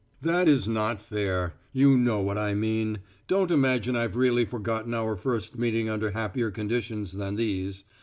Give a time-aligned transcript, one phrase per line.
[0.23, 1.53] "That is not fair.
[1.73, 3.01] You know what I mean.
[3.27, 7.83] Don't imagine I've really forgotten our first meeting under happier conditions than these.